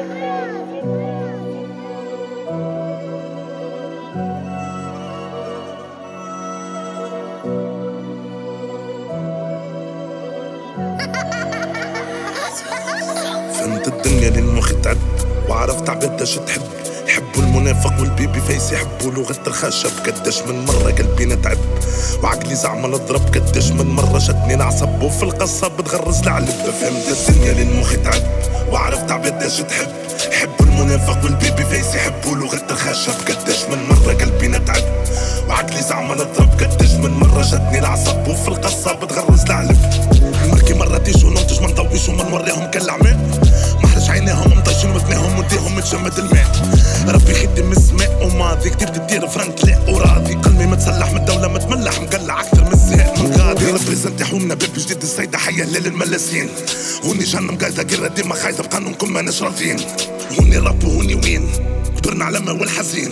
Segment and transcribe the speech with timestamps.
[0.00, 0.08] فهمت
[13.88, 14.96] الدنيا لين مخي تعب
[15.48, 16.62] وعرفت عقداش تحب.
[17.06, 21.58] يحبوا المنافق والبيبي فيس يحبوا لغة الخشب قداش من مرة قلبي نتعب
[22.22, 23.34] وعقلي زعما نضرب.
[23.34, 25.02] قداش من مرة شدني نعصب.
[25.02, 26.48] وفي القصة بتغرز العلب.
[26.48, 28.22] فهمت الدنيا لين مخي تعب
[29.50, 29.88] عبداش تحب؟
[30.32, 34.82] يحبوا المنافق والبيبي فيس يحبوا لغة الخشب قداش من مرة قلبي نتعب.
[35.48, 36.50] وعقلي زعما نضرب.
[36.60, 38.28] قداش من مرة شدني العصب.
[38.28, 39.78] وفي القصة بتغرز العلب.
[40.52, 43.18] مركي مرة تيجي وننتج ما نضويش وما نوريهم كالعمال
[43.82, 46.46] محرج عينيهم مطيشين وثناهم وديهم متجمد الماء.
[47.08, 48.70] ربي خدم السماء وماضي.
[48.70, 49.54] كتير تدير فرنك
[55.64, 56.48] ليل الملاسين
[57.04, 59.76] هوني جهنم قايدة قرة ديما خايدة بقانونكم ماناش راضيين
[60.38, 61.48] هوني رب وهوني وين؟
[61.98, 63.10] كبرنا على ما والحزين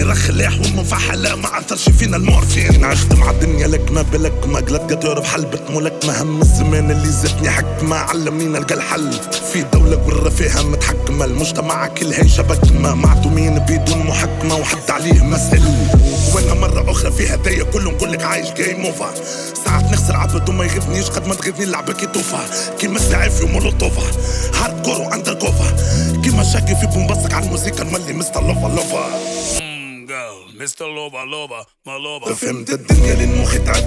[0.00, 2.84] هوني رخ لاح ومفحلة ما عثرش فينا المورفين.
[2.84, 7.96] عشت مع الدنيا لك ما بلك ما جلادياتور بحلبة ملك هم الزمان اللي زدني حكمة
[7.96, 9.12] علمنينا نلقى الحل.
[9.52, 12.94] في دولة فيها متحكمة المجتمع كلها شبكمة.
[12.94, 15.62] معتومين بدون محكمة وحد عليه مسئل
[16.34, 19.14] وأنا مرة أخرى في هدايا كله نقول لك عايش جيم اوفر
[19.64, 22.38] ساعات نخسر عبد وما يغيبنيش قد ما تغيبني اللعبة كي توفى.
[22.78, 24.02] كيما السعيف ومولوتوفا
[24.54, 25.76] هارد كور وأندر كوفا
[26.24, 29.89] كيما شاكي في بومبسك على الموسيقى نولي مستر لوفا لوفا.
[30.60, 32.34] مستر لوبا لوبا ما لوبا.
[32.34, 33.84] فهمت الدنيا للمخ تعب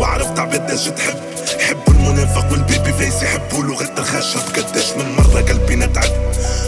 [0.00, 1.20] وعرفت عبداش تحب
[1.60, 4.40] يحبوا المنافق والبيبي فيس يحبوا لغة الخشب.
[4.40, 6.10] قداش من مرة قلبي نتعب.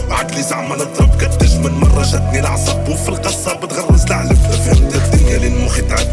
[0.09, 2.89] وعقلي زعما نضرب قداش من مرة شدني العصب.
[2.89, 4.35] وفي القصة بتغرز العلب.
[4.35, 6.07] فهمت الدنيا للمخ تعب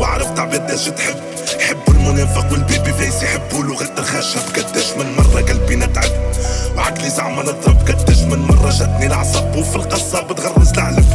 [0.00, 1.16] وعرفت عبداش تحب
[1.60, 4.40] يحبوا المنافق والبيبي فيس يحبوا لغة الخشب.
[4.56, 6.10] قداش من مرة قلبي نتعب.
[6.76, 9.56] وعقلي زعما نضرب قداش من مرة شدني العصب.
[9.56, 11.11] وفي القصة بتغرز العلب.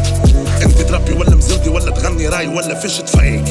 [1.08, 3.44] تربي ولا مزودي ولا تغني راي ولا فيش تفيك.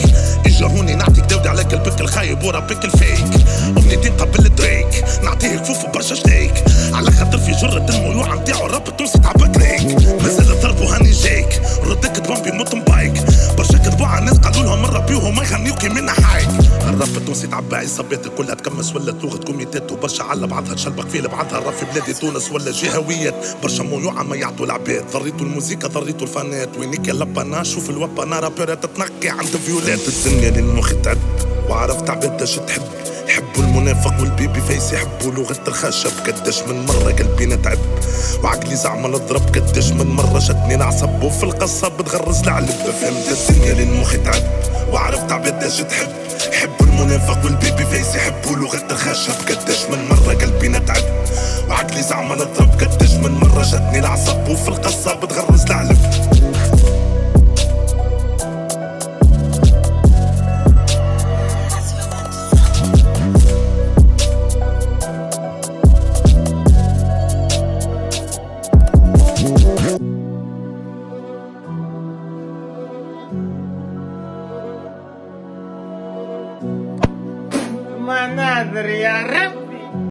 [0.47, 3.47] اجروني نعطيك دودي على قلبك الخايب وربك الفيك.
[3.79, 5.05] امنيتين قبل دريك.
[5.25, 6.65] نعطيه كفوف برشا شتيك.
[6.93, 11.63] على خاطر في جرة الميوعة نتاعو الراب التونسي تعبك ليك مازال ضرب هاني جايك.
[11.85, 13.25] ردك دبان بيموت بايك
[13.59, 16.49] برشا كذبوا على الناس قالوا لهم الربي وما يغنيوكي من حايك.
[16.89, 21.59] الراب التونسي تعبى عصابات كلها تكمس ولا لغة كوميتات وبرشا على بعضها تشلبق في بعضها
[21.59, 23.35] الراب في بلادي تونس ولا جهويات.
[23.63, 25.05] برشا ميوعة ما يعطوا العباد.
[25.13, 26.69] ضريتوا الموسيقى ضريتوا الفانات.
[26.79, 31.19] وينيك لبنا شوف الوبنا رابيرات تتنقي عند فيولات الدنيا للمخ تعب.
[31.69, 32.83] وعرفت عبداش تحب.
[33.29, 36.11] يحبوا المنافق والبيبي فيس يحبوا لغة الخشب.
[36.27, 37.79] قداش من مرة قلبي نتعب.
[38.45, 42.69] وعقلي زعما نضرب قداش من مرة شدني العصب وفي القصة بتغرز العلب.
[43.01, 44.43] فهمت الدنيا للمخ تعب.
[44.93, 46.09] وعرفت عبداش تحب.
[46.09, 46.26] يحبوا
[47.01, 51.03] المنافق والبيبي فيس يحبوا لغة الخشب قداش من مرة قلبي نتعب.
[51.69, 52.71] وعقلي زعما نضرب.
[52.81, 54.49] قداش من مرة شدني العصب.
[54.49, 55.96] وفي القصة بتغرز العلب
[78.07, 79.66] Manadria Rap.